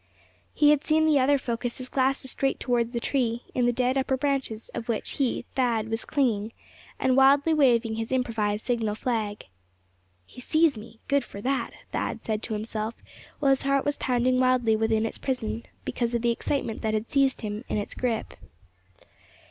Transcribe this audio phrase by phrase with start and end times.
[0.55, 3.99] He had seen the other focus his glasses straight toward the tree, in the dead
[3.99, 6.53] upper branches of which, he, Thad, was clinging,
[6.99, 9.45] and wildly waving his improvised signal flag.
[10.25, 11.01] "He sees me!
[11.07, 12.95] Good for that!" Thad said to himself;
[13.37, 17.11] while his heart was pounding wildly within its prison, because of the excitement that had
[17.11, 18.33] seized him in its grip.